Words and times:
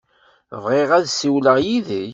Bɣiɣ 0.63 0.89
ad 0.97 1.05
ssiwleɣ 1.09 1.57
yid-k. 1.65 2.09